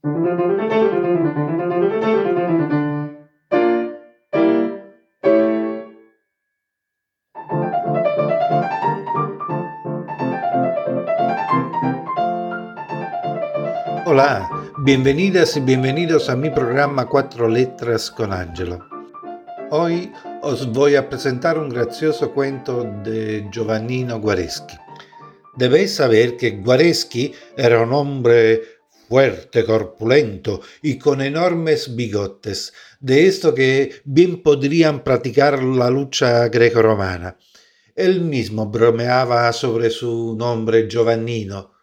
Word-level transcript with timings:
Hola, 0.00 0.14
bienvenidas 14.84 15.56
y 15.56 15.60
bienvenidos 15.60 16.30
a 16.30 16.36
mi 16.36 16.50
programa 16.50 17.06
Cuatro 17.06 17.48
Letras 17.48 18.08
con 18.12 18.32
Angelo. 18.32 18.78
Hoy 19.70 20.12
os 20.42 20.72
voy 20.72 20.94
a 20.94 21.08
presentar 21.08 21.58
un 21.58 21.70
gracioso 21.70 22.30
cuento 22.30 22.84
de 23.02 23.48
Giovannino 23.50 24.20
Guareschi. 24.20 24.76
Debéis 25.56 25.96
saber 25.96 26.36
que 26.36 26.52
Guareschi 26.52 27.34
era 27.56 27.82
un 27.82 27.92
hombre 27.92 28.77
fuerte, 29.08 29.64
corpulento 29.64 30.60
y 30.82 30.98
con 30.98 31.22
enormes 31.22 31.96
bigotes, 31.96 32.72
de 33.00 33.26
esto 33.26 33.54
que 33.54 34.02
bien 34.04 34.42
podrían 34.42 35.02
practicar 35.02 35.62
la 35.62 35.90
lucha 35.90 36.48
greco-romana. 36.48 37.38
Él 37.94 38.20
mismo 38.20 38.66
bromeaba 38.66 39.52
sobre 39.52 39.90
su 39.90 40.36
nombre 40.38 40.86
Giovannino, 40.88 41.78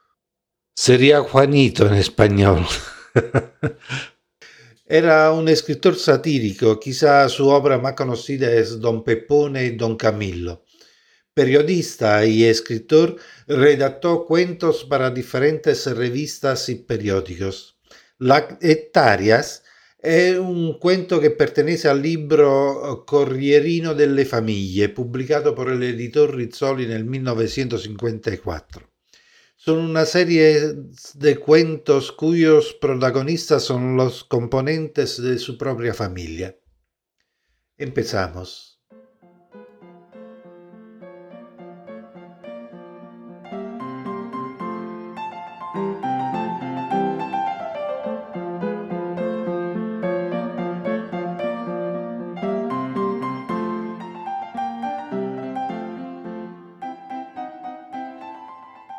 Sería 0.77 1.22
Juanito 1.22 1.88
en 1.88 1.94
español. 1.94 2.66
Era 4.86 5.31
un 5.31 5.48
escritor 5.48 5.95
satírico, 5.95 6.78
quizá 6.78 7.30
su 7.30 7.48
obra 7.48 7.78
más 7.78 7.94
conocida 7.94 8.52
es 8.52 8.81
Don 8.81 9.02
Pepone 9.02 9.64
y 9.64 9.70
Don 9.78 9.95
Camillo. 9.95 10.65
Periodista 11.35 12.25
y 12.25 12.45
escritor, 12.45 13.17
redactó 13.45 14.25
cuentos 14.25 14.85
para 14.85 15.12
diferentes 15.12 15.85
revistas 15.85 16.70
y 16.70 16.75
periódicos. 16.75 17.77
La 18.20 18.58
Hectáreas 18.61 19.66
es 19.99 20.39
un 20.39 20.80
cuento 20.80 21.19
que 21.19 21.31
pertenece 21.31 21.89
al 21.89 22.02
libro 22.02 23.03
Corrierino 23.05 23.94
delle 23.94 24.23
Famiglie, 24.23 24.88
por 24.88 25.69
el 25.69 25.83
editor 25.83 26.33
Rizzoli 26.33 26.86
en 26.86 26.92
el 26.92 27.03
1954. 27.03 28.89
Son 29.58 29.80
una 29.80 30.05
serie 30.05 30.73
de 31.16 31.36
cuentos 31.36 32.14
cuyos 32.14 32.77
protagonistas 32.80 33.64
son 33.64 33.97
los 33.97 34.23
componentes 34.23 35.22
de 35.22 35.38
su 35.38 35.58
propia 35.58 35.94
familia. 35.94 36.58
Empezamos. 37.77 38.75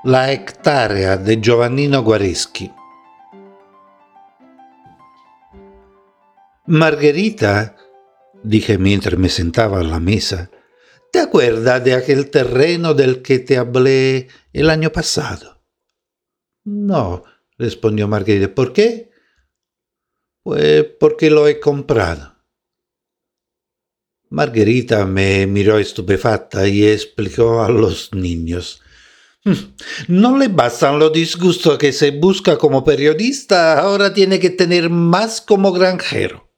La 0.06 0.32
hectárea 0.32 1.16
de 1.16 1.40
Giovannino 1.42 2.00
Guareschi. 2.04 2.70
Margherita, 6.66 7.76
dije 8.44 8.78
mientras 8.78 9.18
me 9.18 9.28
sentaba 9.28 9.80
a 9.80 9.82
la 9.82 9.98
mesa, 9.98 10.48
¿te 11.10 11.18
acuerdas 11.18 11.82
de 11.82 11.94
aquel 11.94 12.30
terreno 12.30 12.94
del 12.94 13.20
que 13.20 13.40
te 13.40 13.58
hablé 13.58 14.28
el 14.52 14.70
año 14.70 14.92
pasado? 14.92 15.60
No, 16.62 17.24
respondió 17.58 18.06
Margherita. 18.06 18.54
¿Por 18.54 18.72
qué? 18.72 19.10
Pues 20.44 20.84
porque 21.00 21.30
lo 21.30 21.48
he 21.48 21.58
comprado. 21.58 22.32
Margherita 24.30 25.04
me 25.04 25.48
miró 25.48 25.80
estupefacta 25.80 26.68
y 26.68 26.86
explicó 26.86 27.64
a 27.64 27.68
los 27.68 28.14
niños 28.14 28.84
no 30.08 30.36
le 30.36 30.48
bastan 30.48 30.98
los 30.98 31.12
disgustos 31.12 31.78
que 31.78 31.92
se 31.92 32.10
busca 32.10 32.58
como 32.58 32.84
periodista, 32.84 33.80
ahora 33.80 34.12
tiene 34.12 34.40
que 34.40 34.50
tener 34.50 34.90
más 34.90 35.40
como 35.40 35.72
granjero. 35.72 36.52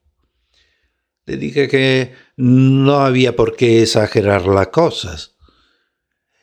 Le 1.26 1.36
dije 1.36 1.68
que 1.68 2.14
no 2.36 3.00
había 3.00 3.36
por 3.36 3.56
qué 3.56 3.82
exagerar 3.82 4.46
las 4.46 4.68
cosas. 4.68 5.36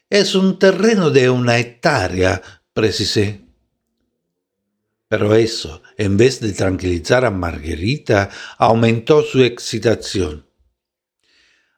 Es 0.10 0.36
un 0.36 0.60
terreno 0.60 1.10
de 1.10 1.30
una 1.30 1.58
hectárea, 1.58 2.42
precisé. 2.74 3.42
Pero 5.08 5.34
eso, 5.36 5.82
en 5.98 6.18
vez 6.18 6.40
de 6.40 6.54
tranquilizar 6.54 7.26
a 7.26 7.32
Margarita, 7.32 8.30
aumentó 8.58 9.24
su 9.24 9.44
excitación. 9.44 10.45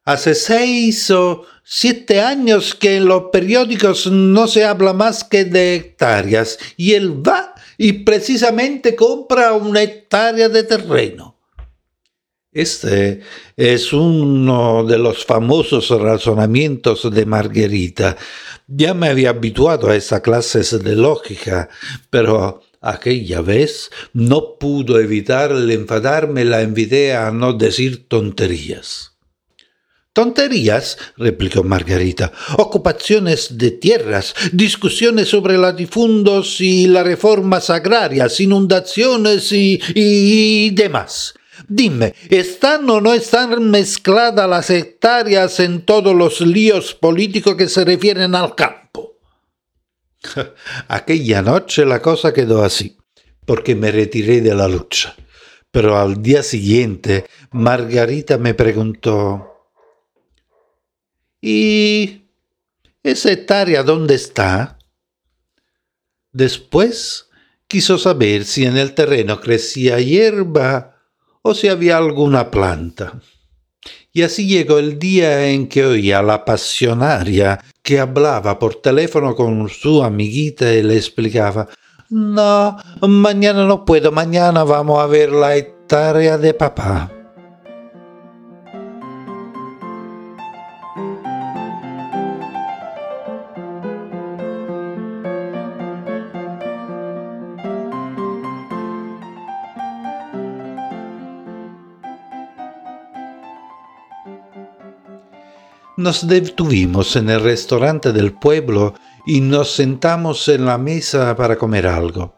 Hace 0.08 0.36
seis 0.36 1.12
o 1.12 1.44
siete 1.66 2.22
años 2.22 2.74
que 2.74 2.96
en 2.96 3.08
los 3.08 3.24
periódicos 3.24 4.10
no 4.10 4.48
se 4.48 4.64
habla 4.64 4.94
más 4.94 5.26
que 5.26 5.44
de 5.44 5.76
hectáreas 5.76 6.58
y 6.78 6.94
él 6.94 7.28
va 7.28 7.54
y 7.78 7.92
precisamente 7.92 8.96
compra 8.96 9.52
una 9.52 9.82
hectárea 9.82 10.48
de 10.48 10.64
terreno. 10.64 11.36
Este 12.54 13.20
es 13.58 13.92
uno 13.92 14.86
de 14.86 14.98
los 14.98 15.26
famosos 15.26 15.90
razonamientos 15.90 17.14
de 17.14 17.26
Margarita. 17.26 18.16
Ya 18.66 18.94
me 18.94 19.10
había 19.10 19.32
habituado 19.32 19.90
a 19.90 19.98
esas 19.98 20.22
clases 20.22 20.82
de 20.82 20.96
lógica, 20.96 21.68
pero 22.10 22.64
aquella 22.80 23.42
vez 23.42 23.92
no 24.14 24.58
pudo 24.58 25.02
evitar 25.02 25.52
el 25.52 25.70
enfadarme 25.70 26.46
la 26.46 26.62
envidia 26.62 27.28
a 27.28 27.32
no 27.32 27.52
decir 27.52 28.08
tonterías. 28.08 29.17
Tonterías, 30.18 30.98
replicó 31.16 31.64
Margarita. 31.64 32.32
Ocupaciones 32.58 33.56
de 33.56 33.70
tierras, 33.70 34.34
discusiones 34.52 35.28
sobre 35.28 35.60
latifundos 35.60 36.60
y 36.60 36.88
las 36.88 37.06
reformas 37.06 37.70
agrarias, 37.70 38.40
inundaciones 38.40 39.52
y, 39.52 39.80
y, 39.94 40.72
demás. 40.72 41.36
Dime, 41.68 42.16
¿están 42.32 42.90
o 42.90 43.00
no 43.00 43.14
están 43.14 43.70
mezcladas 43.70 44.50
las 44.50 44.72
hectáreas 44.72 45.60
en 45.60 45.86
todos 45.86 46.16
los 46.16 46.42
líos 46.42 46.96
políticos 46.96 47.54
que 47.56 47.70
se 47.70 47.86
refieren 47.86 48.34
al 48.34 48.56
campo? 48.56 49.20
Aquella 50.88 51.44
noche 51.44 51.86
la 51.86 52.02
cosa 52.02 52.34
quedó 52.34 52.64
así, 52.64 52.98
porque 53.46 53.76
me 53.76 53.92
retiré 53.92 54.42
de 54.42 54.56
la 54.56 54.68
lucha. 54.68 55.16
Pero 55.70 55.96
al 55.96 56.24
día 56.24 56.42
siguiente, 56.42 57.26
Margarita 57.52 58.40
me 58.40 58.56
preguntó 58.56 59.47
¿Y 61.42 62.24
esa 63.04 63.32
hectárea 63.32 63.84
dónde 63.84 64.16
está? 64.16 64.78
Después 66.32 67.30
quiso 67.68 67.98
saber 67.98 68.46
si 68.46 68.66
en 68.66 68.78
el 68.78 68.94
terreno 68.94 69.40
crecía 69.40 70.00
hierba 70.00 70.98
o 71.42 71.54
si 71.54 71.68
había 71.68 71.98
alguna 71.98 72.52
planta. 72.52 73.20
Y 74.12 74.24
así 74.24 74.48
llegó 74.48 74.80
el 74.80 74.98
día 74.98 75.48
en 75.50 75.68
que 75.68 75.86
oía 75.86 76.20
a 76.20 76.24
la 76.24 76.44
pasionaria 76.44 77.64
que 77.84 78.00
hablaba 78.00 78.58
por 78.58 78.76
teléfono 78.76 79.36
con 79.36 79.70
su 79.70 80.04
amiguita 80.04 80.74
y 80.74 80.82
le 80.82 80.96
explicaba 80.96 81.70
No, 82.10 82.78
mañana 83.08 83.66
no 83.66 83.86
puedo, 83.86 84.12
mañana 84.12 84.64
vamos 84.64 85.00
a 85.00 85.06
ver 85.06 85.32
la 85.32 85.56
hectárea 85.56 86.38
de 86.38 86.54
papá. 86.54 87.17
Nos 105.98 106.28
detuvimos 106.28 107.16
en 107.16 107.32
el 107.32 107.42
restaurante 107.42 108.14
del 108.14 108.32
pueblo 108.34 108.94
y 109.26 109.42
nos 109.42 109.72
sentamos 109.72 110.48
en 110.48 110.64
la 110.66 110.78
mesa 110.78 111.36
para 111.36 111.58
comer 111.58 111.88
algo. 111.88 112.36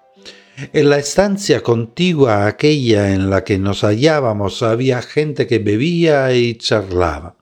En 0.72 0.90
la 0.90 0.98
estancia 0.98 1.62
contigua 1.62 2.46
a 2.46 2.48
aquella 2.48 3.14
en 3.14 3.30
la 3.30 3.44
que 3.44 3.60
nos 3.60 3.84
hallábamos 3.84 4.64
había 4.64 5.02
gente 5.02 5.46
que 5.46 5.60
bebía 5.60 6.34
y 6.34 6.56
charlaba. 6.56 7.36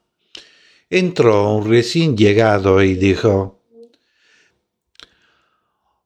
Entró 0.89 1.53
un 1.53 1.69
recién 1.69 2.17
llegado 2.17 2.81
y 2.81 2.95
dijo 2.95 3.63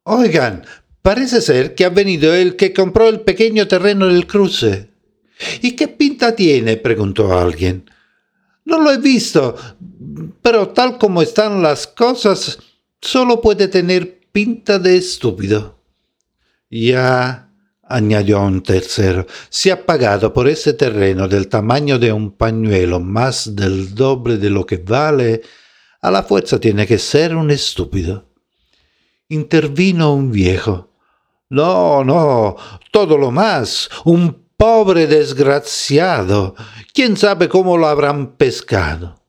Oigan, 0.03 0.65
parece 1.01 1.39
ser 1.39 1.73
que 1.73 1.85
ha 1.85 1.89
venido 1.89 2.33
el 2.33 2.57
que 2.57 2.73
compró 2.73 3.07
el 3.07 3.21
pequeño 3.21 3.65
terreno 3.69 4.07
del 4.07 4.27
cruce. 4.27 4.91
¿Y 5.61 5.77
qué 5.77 5.87
pinta 5.87 6.35
tiene? 6.35 6.75
preguntó 6.75 7.39
alguien. 7.39 7.89
No 8.65 8.79
lo 8.79 8.91
he 8.91 8.97
visto, 8.97 9.55
pero 10.41 10.69
tal 10.69 10.97
como 10.97 11.21
están 11.21 11.61
las 11.61 11.87
cosas, 11.87 12.59
solo 13.01 13.41
puede 13.41 13.67
tener 13.67 14.21
pinta 14.31 14.79
de 14.79 14.97
estúpido. 14.97 15.79
Ya 16.69 17.49
añadió 17.83 18.41
un 18.41 18.63
tercero, 18.63 19.27
si 19.49 19.69
ha 19.69 19.85
pagado 19.85 20.33
por 20.33 20.47
ese 20.47 20.73
terreno 20.73 21.27
del 21.27 21.47
tamaño 21.47 21.99
de 21.99 22.13
un 22.13 22.31
pañuelo 22.31 22.99
más 22.99 23.55
del 23.55 23.93
doble 23.93 24.37
de 24.37 24.49
lo 24.49 24.65
que 24.65 24.77
vale, 24.77 25.41
a 26.01 26.09
la 26.09 26.23
fuerza 26.23 26.59
tiene 26.59 26.87
que 26.87 26.97
ser 26.97 27.35
un 27.35 27.51
estúpido. 27.51 28.29
Intervino 29.27 30.13
un 30.13 30.31
viejo. 30.31 30.89
No, 31.49 32.03
no, 32.03 32.55
todo 32.91 33.17
lo 33.17 33.29
más, 33.29 33.89
un 34.05 34.47
pobre 34.55 35.07
desgraciado. 35.07 36.55
¿Quién 36.93 37.17
sabe 37.17 37.49
cómo 37.49 37.77
lo 37.77 37.87
habrán 37.87 38.35
pescado? 38.37 39.20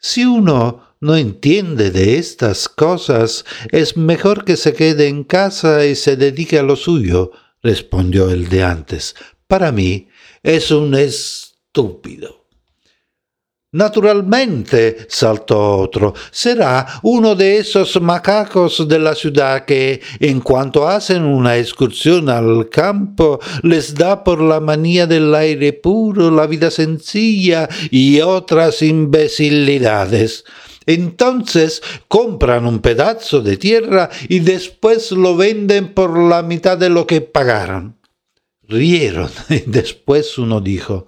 Si 0.00 0.24
uno 0.24 0.94
no 1.00 1.16
entiende 1.16 1.90
de 1.90 2.18
estas 2.18 2.68
cosas, 2.68 3.44
es 3.72 3.96
mejor 3.96 4.44
que 4.44 4.56
se 4.56 4.72
quede 4.72 5.08
en 5.08 5.24
casa 5.24 5.86
y 5.86 5.94
se 5.94 6.16
dedique 6.16 6.58
a 6.58 6.62
lo 6.62 6.76
suyo, 6.76 7.32
respondió 7.62 8.30
el 8.30 8.48
de 8.48 8.62
antes. 8.62 9.16
Para 9.46 9.72
mí 9.72 10.08
es 10.42 10.70
un 10.70 10.94
estúpido. 10.94 12.47
Naturalmente, 13.72 14.96
saltó 15.10 15.76
otro, 15.76 16.14
será 16.30 16.86
uno 17.02 17.34
de 17.34 17.58
esos 17.58 18.00
macacos 18.00 18.88
de 18.88 18.98
la 18.98 19.14
ciudad 19.14 19.66
que, 19.66 20.00
en 20.20 20.40
cuanto 20.40 20.88
hacen 20.88 21.22
una 21.22 21.58
excursión 21.58 22.30
al 22.30 22.70
campo, 22.70 23.40
les 23.62 23.94
da 23.94 24.24
por 24.24 24.40
la 24.40 24.60
manía 24.60 25.06
del 25.06 25.34
aire 25.34 25.74
puro, 25.74 26.30
la 26.30 26.46
vida 26.46 26.70
sencilla 26.70 27.68
y 27.90 28.22
otras 28.22 28.80
imbecilidades. 28.80 30.46
Entonces 30.86 31.82
compran 32.08 32.64
un 32.64 32.78
pedazo 32.78 33.42
de 33.42 33.58
tierra 33.58 34.08
y 34.30 34.38
después 34.38 35.12
lo 35.12 35.36
venden 35.36 35.92
por 35.92 36.18
la 36.18 36.42
mitad 36.42 36.78
de 36.78 36.88
lo 36.88 37.06
que 37.06 37.20
pagaron. 37.20 37.98
Rieron 38.62 39.28
y 39.50 39.58
después 39.66 40.38
uno 40.38 40.62
dijo, 40.62 41.06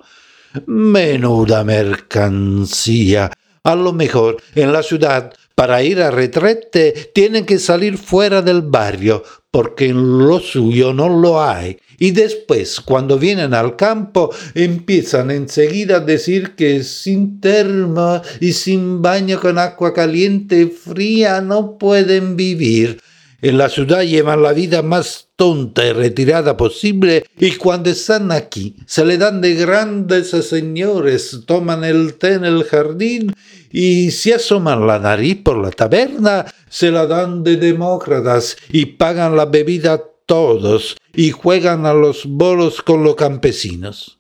Menuda 0.67 1.65
mercancía. 1.65 3.31
A 3.63 3.75
lo 3.75 3.93
mejor 3.93 4.43
en 4.55 4.73
la 4.73 4.83
ciudad, 4.83 5.33
para 5.55 5.83
ir 5.83 6.01
a 6.01 6.11
retrete, 6.11 7.11
tienen 7.15 7.45
que 7.45 7.59
salir 7.59 7.99
fuera 7.99 8.41
del 8.41 8.63
barrio, 8.63 9.23
porque 9.51 9.89
en 9.89 10.19
lo 10.27 10.41
suyo 10.41 10.95
no 10.95 11.09
lo 11.09 11.43
hay. 11.43 11.79
Y 11.99 12.13
después, 12.13 12.81
cuando 12.81 13.19
vienen 13.19 13.53
al 13.53 13.77
campo, 13.77 14.35
empiezan 14.55 15.31
enseguida 15.31 15.97
a 15.97 16.01
decir 16.01 16.55
que 16.55 16.83
sin 16.83 17.41
termo 17.41 18.23
y 18.41 18.55
sin 18.55 19.03
baño 19.03 19.39
con 19.39 19.59
agua 19.59 19.93
caliente 19.93 20.63
y 20.63 20.67
fría 20.67 21.43
no 21.43 21.77
pueden 21.77 22.37
vivir. 22.37 23.03
En 23.43 23.57
la 23.57 23.71
ciudad 23.71 24.03
llevan 24.03 24.43
la 24.43 24.53
vida 24.53 24.83
más 24.83 25.29
tonta 25.37 25.87
y 25.87 25.93
retirada 25.93 26.59
posible 26.59 27.25
y 27.39 27.53
cuando 27.53 27.89
están 27.89 28.33
aquí 28.33 28.77
se 28.87 29.05
le 29.05 29.17
dan 29.17 29.41
de 29.41 29.55
grandes 29.55 30.29
señores, 30.29 31.41
toman 31.47 31.85
el 31.85 32.15
té 32.15 32.35
en 32.35 32.45
el 32.45 32.65
jardín 32.65 33.33
y 33.71 34.11
si 34.11 34.33
asoman 34.33 34.87
la 34.87 34.99
nariz 34.99 35.39
por 35.43 35.57
la 35.57 35.71
taberna 35.71 36.45
se 36.69 36.91
la 36.91 37.07
dan 37.07 37.43
de 37.43 37.57
demócratas 37.57 38.59
y 38.69 38.85
pagan 38.87 39.37
la 39.37 39.47
bebida 39.47 40.03
todos 40.27 40.99
y 41.15 41.31
juegan 41.31 41.87
a 41.87 41.95
los 41.95 42.27
bolos 42.27 42.83
con 42.83 43.03
los 43.03 43.17
campesinos 43.17 44.20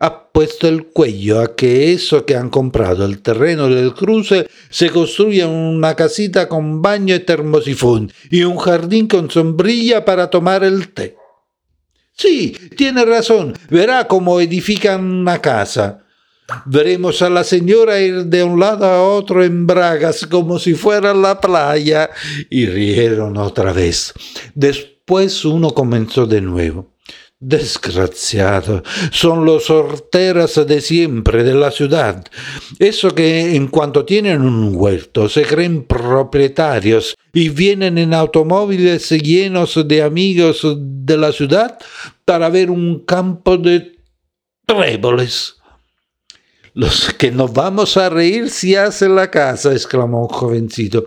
ha 0.00 0.30
puesto 0.30 0.68
el 0.68 0.86
cuello 0.86 1.40
a 1.40 1.56
que 1.56 1.92
eso 1.92 2.24
que 2.24 2.36
han 2.36 2.50
comprado 2.50 3.04
el 3.04 3.20
terreno 3.20 3.68
del 3.68 3.94
cruce 3.94 4.48
se 4.70 4.90
construya 4.90 5.48
una 5.48 5.94
casita 5.96 6.48
con 6.48 6.80
baño 6.82 7.14
y 7.14 7.20
termosifón 7.20 8.12
y 8.30 8.44
un 8.44 8.58
jardín 8.58 9.08
con 9.08 9.30
sombrilla 9.30 10.04
para 10.04 10.30
tomar 10.30 10.62
el 10.62 10.92
té. 10.92 11.16
Sí, 12.12 12.56
tiene 12.76 13.04
razón, 13.04 13.54
verá 13.70 14.06
cómo 14.08 14.40
edifican 14.40 15.04
una 15.04 15.40
casa. 15.40 16.04
Veremos 16.64 17.20
a 17.20 17.28
la 17.28 17.44
señora 17.44 18.00
ir 18.00 18.24
de 18.24 18.42
un 18.42 18.58
lado 18.58 18.86
a 18.86 19.02
otro 19.02 19.44
en 19.44 19.66
bragas 19.66 20.26
como 20.26 20.58
si 20.58 20.74
fuera 20.74 21.12
la 21.12 21.40
playa. 21.40 22.10
Y 22.48 22.66
rieron 22.66 23.36
otra 23.36 23.72
vez. 23.72 24.14
Después 24.54 25.44
uno 25.44 25.72
comenzó 25.72 26.26
de 26.26 26.40
nuevo. 26.40 26.90
Desgraciado, 27.40 28.82
son 29.12 29.44
los 29.44 29.70
horteras 29.70 30.66
de 30.66 30.80
siempre 30.80 31.44
de 31.44 31.54
la 31.54 31.70
ciudad. 31.70 32.24
Eso 32.80 33.14
que 33.14 33.54
en 33.54 33.68
cuanto 33.68 34.04
tienen 34.04 34.42
un 34.42 34.74
huerto 34.74 35.28
se 35.28 35.42
creen 35.42 35.84
propietarios 35.84 37.14
y 37.32 37.48
vienen 37.50 37.96
en 37.96 38.12
automóviles 38.12 39.10
llenos 39.10 39.80
de 39.86 40.02
amigos 40.02 40.66
de 40.76 41.16
la 41.16 41.30
ciudad 41.30 41.78
para 42.24 42.48
ver 42.48 42.72
un 42.72 43.04
campo 43.04 43.56
de 43.56 44.00
tréboles. 44.66 45.58
Los 46.74 47.14
que 47.14 47.30
nos 47.30 47.52
vamos 47.52 47.96
a 47.96 48.08
reír 48.08 48.50
si 48.50 48.74
hace 48.74 49.08
la 49.08 49.30
casa, 49.30 49.72
exclamó 49.72 50.22
un 50.22 50.28
jovencito. 50.28 51.06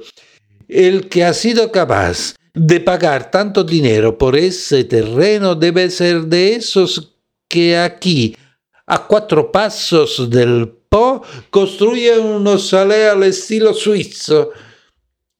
El 0.69 1.09
que 1.09 1.25
ha 1.25 1.33
sido 1.33 1.73
capaz 1.73 2.35
de 2.53 2.79
pagar 2.79 3.31
tanto 3.31 3.63
dinero 3.63 4.17
por 4.17 4.35
ese 4.35 4.83
terreno 4.83 5.55
debe 5.55 5.89
ser 5.89 6.23
de 6.23 6.55
esos 6.55 7.15
que 7.47 7.77
aquí, 7.77 8.35
a 8.85 9.07
cuatro 9.07 9.51
pasos 9.51 10.29
del 10.29 10.69
Po, 10.89 11.21
construyen 11.49 12.21
unos 12.21 12.67
salés 12.67 13.09
al 13.09 13.23
estilo 13.23 13.73
suizo. 13.73 14.51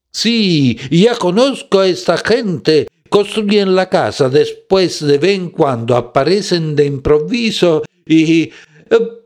Sí, 0.09 0.77
ya 0.89 1.15
conozco 1.15 1.79
a 1.79 1.87
esta 1.87 2.17
gente. 2.17 2.87
Construyen 3.09 3.75
la 3.75 3.89
casa, 3.89 4.29
después 4.29 5.05
de 5.05 5.17
vez 5.17 5.35
en 5.35 5.49
cuando 5.49 5.95
aparecen 5.95 6.75
de 6.75 6.85
improviso 6.85 7.83
y... 8.05 8.43
Eh, 8.43 8.51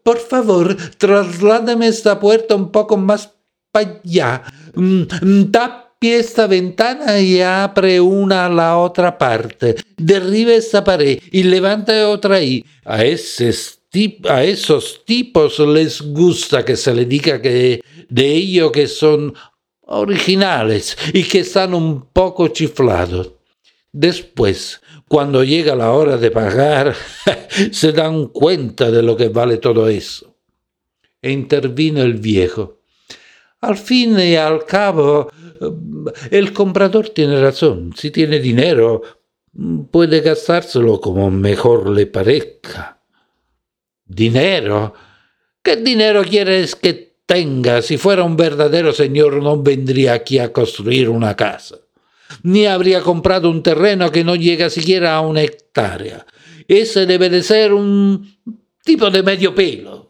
por 0.06 0.20
favor, 0.20 0.78
trasládame 1.00 1.88
esta 1.88 2.20
puerta 2.20 2.56
un 2.56 2.72
poco 2.72 2.96
más 2.96 3.34
para 3.72 4.00
allá. 4.04 4.44
Mm, 4.76 5.46
esta 6.12 6.48
ventana 6.48 7.20
y 7.20 7.42
abre 7.42 8.00
una 8.00 8.46
a 8.46 8.50
la 8.50 8.78
otra 8.78 9.18
parte. 9.18 9.76
Derribe 9.98 10.56
esta 10.56 10.84
pared 10.84 11.20
y 11.32 11.44
levanta 11.44 12.10
otra 12.10 12.36
ahí. 12.36 12.66
A, 12.84 13.04
esos 13.04 13.80
tipos 15.06 15.60
les 15.60 16.02
gusta 16.02 16.66
que 16.66 16.76
se 16.76 16.94
le 16.94 17.06
diga 17.06 17.42
que 17.42 17.82
de 18.10 18.32
ellos 18.32 18.72
que 18.72 18.88
son 18.88 19.34
originales 19.82 20.98
y 21.14 21.24
que 21.24 21.40
están 21.40 21.74
un 21.74 22.08
poco 22.12 22.48
chiflados. 22.50 23.32
Después, 23.92 24.82
cuando 25.08 25.44
llega 25.44 25.76
la 25.76 25.92
hora 25.92 26.18
de 26.18 26.32
pagar, 26.32 26.96
se 27.72 27.92
dan 27.92 28.28
cuenta 28.28 28.92
de 28.92 29.02
lo 29.02 29.16
que 29.16 29.30
vale 29.30 29.58
todo 29.58 29.88
eso. 29.88 30.36
E 31.22 31.32
intervino 31.32 32.02
el 32.02 32.16
viejo. 32.16 32.75
Al 33.66 33.78
fin 33.78 34.20
y 34.20 34.36
al 34.36 34.64
cabo, 34.64 35.32
el 36.30 36.54
comprador 36.54 37.10
tiene 37.10 37.42
razón. 37.42 37.94
Si 37.98 38.12
tiene 38.12 38.38
dinero, 38.40 39.02
puede 39.90 40.22
gastárselo 40.22 41.02
como 41.02 41.32
mejor 41.32 41.90
le 41.90 42.06
parezca. 42.06 43.02
¿Dinero? 44.06 44.94
¿Qué 45.64 45.78
dinero 45.78 46.24
quieres 46.24 46.76
que 46.76 47.16
tenga? 47.26 47.82
Si 47.82 47.98
fuera 47.98 48.24
un 48.24 48.38
verdadero 48.38 48.94
señor 48.94 49.42
no 49.42 49.60
vendría 49.60 50.14
aquí 50.14 50.38
a 50.38 50.54
construir 50.54 51.10
una 51.10 51.36
casa. 51.36 51.78
Ni 52.44 52.68
habría 52.68 53.02
comprado 53.02 53.50
un 53.50 53.64
terreno 53.64 54.12
que 54.12 54.24
no 54.24 54.36
llega 54.36 54.70
siquiera 54.70 55.16
a 55.16 55.22
una 55.22 55.42
hectárea. 55.42 56.28
Ese 56.68 57.08
debe 57.08 57.32
de 57.32 57.42
ser 57.42 57.74
un 57.74 58.38
tipo 58.84 59.10
de 59.10 59.24
medio 59.24 59.56
pelo. 59.56 60.05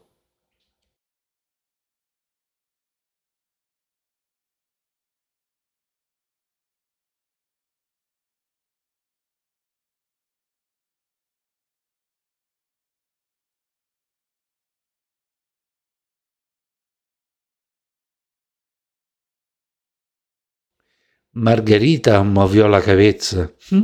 Margarita 21.36 22.24
movió 22.24 22.68
la 22.70 22.82
cabeza. 22.82 23.52
¿Mm? 23.70 23.84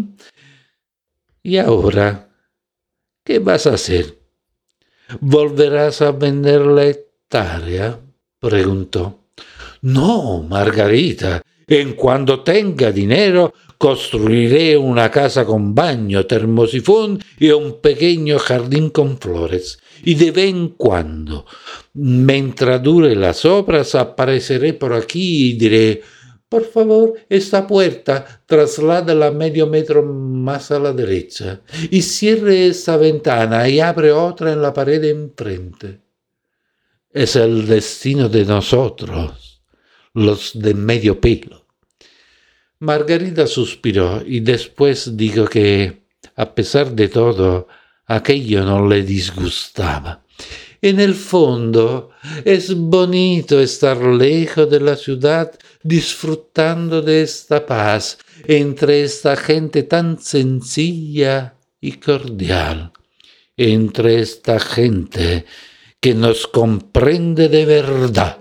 ¿Y 1.43 1.57
ahora? 1.57 2.29
¿Qué 3.23 3.39
vas 3.39 3.67
a 3.67 3.73
hacer? 3.73 4.19
¿Volverás 5.19 6.01
a 6.01 6.11
vender 6.11 6.61
la 6.61 6.85
hectárea? 6.85 7.99
preguntó. 8.39 9.25
No, 9.81 10.43
Margarita. 10.43 11.41
En 11.67 11.93
cuanto 11.93 12.41
tenga 12.41 12.91
dinero, 12.91 13.53
construiré 13.77 14.77
una 14.77 15.11
casa 15.11 15.43
con 15.43 15.75
baño, 15.75 16.25
termosifón 16.25 17.21
y 17.37 17.49
un 17.49 17.81
pequeño 17.81 18.39
jardín 18.39 18.91
con 18.91 19.17
flores. 19.17 19.79
Y 20.03 20.15
de 20.15 20.31
vez 20.31 20.49
en 20.49 20.69
cuando, 20.69 21.45
mientras 21.95 22.81
dure 22.81 23.13
las 23.15 23.43
obras, 23.43 23.95
apareceré 23.95 24.73
por 24.73 24.93
aquí 24.93 25.49
y 25.49 25.53
diré 25.57 26.01
Por 26.51 26.65
favor, 26.65 27.13
esta 27.29 27.65
puerta 27.65 28.43
trasládala 28.45 29.31
medio 29.31 29.67
metro 29.67 30.03
más 30.03 30.69
a 30.71 30.79
la 30.79 30.91
derecha 30.91 31.61
y 31.89 32.01
cierre 32.01 32.67
esta 32.67 32.97
ventana 32.97 33.69
y 33.69 33.79
abre 33.79 34.11
otra 34.11 34.51
en 34.51 34.61
la 34.61 34.73
pared 34.73 35.01
enfrente. 35.05 36.01
Es 37.09 37.37
el 37.37 37.65
destino 37.67 38.27
de 38.27 38.43
nosotros, 38.43 39.63
los 40.13 40.51
de 40.53 40.73
medio 40.73 41.21
pelo. 41.21 41.67
Margarita 42.79 43.47
suspiró 43.47 44.21
y 44.25 44.41
después 44.41 45.15
dijo 45.15 45.45
que, 45.45 46.03
a 46.35 46.53
pesar 46.53 46.91
de 46.91 47.07
todo, 47.07 47.69
aquello 48.07 48.65
no 48.65 48.85
le 48.89 49.03
disgustaba. 49.03 50.25
En 50.81 50.99
el 50.99 51.13
fondo, 51.13 52.09
es 52.43 52.75
bonito 52.75 53.61
estar 53.61 54.03
lejos 54.03 54.69
de 54.69 54.79
la 54.81 54.97
ciudad 54.97 55.51
disfrutando 55.83 57.01
de 57.01 57.23
esta 57.23 57.65
paz 57.65 58.17
entre 58.47 59.03
esta 59.03 59.35
gente 59.35 59.83
tan 59.83 60.19
sencilla 60.19 61.55
y 61.79 61.93
cordial, 61.93 62.91
entre 63.57 64.19
esta 64.19 64.59
gente 64.59 65.45
que 65.99 66.13
nos 66.15 66.47
comprende 66.47 67.49
de 67.49 67.65
verdad. 67.65 68.40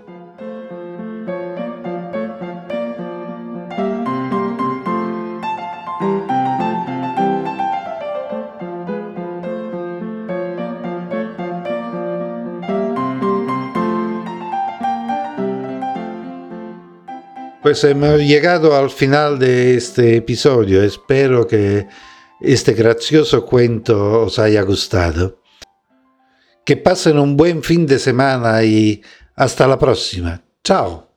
Pues 17.61 17.83
hemos 17.83 18.19
llegado 18.19 18.75
al 18.75 18.89
final 18.89 19.37
de 19.37 19.75
este 19.75 20.17
episodio. 20.17 20.81
Espero 20.81 21.45
que 21.45 21.87
este 22.39 22.73
gracioso 22.73 23.45
cuento 23.45 24.23
os 24.23 24.39
haya 24.39 24.63
gustado. 24.63 25.43
Que 26.65 26.75
pasen 26.75 27.19
un 27.19 27.37
buen 27.37 27.61
fin 27.61 27.85
de 27.85 27.99
semana 27.99 28.63
y 28.63 29.03
hasta 29.35 29.67
la 29.67 29.77
próxima. 29.77 30.41
Chao. 30.63 31.10